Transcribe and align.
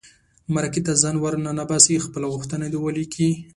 مرکې 0.53 0.81
ته 0.85 0.93
ځان 1.01 1.15
ور 1.19 1.33
ننباسي 1.45 1.95
خپله 2.05 2.27
غوښتنه 2.33 2.65
دې 2.71 2.79
ولیکي. 2.81 3.29